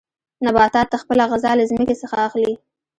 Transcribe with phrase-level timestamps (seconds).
[0.45, 2.51] نباتات خپله غذا له ځمکې څخه اخلي.